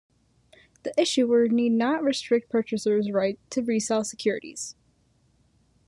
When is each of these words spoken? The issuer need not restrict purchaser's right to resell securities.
The 0.81 0.99
issuer 0.99 1.47
need 1.47 1.73
not 1.73 2.03
restrict 2.03 2.49
purchaser's 2.49 3.11
right 3.11 3.39
to 3.51 3.61
resell 3.61 4.03
securities. 4.03 4.75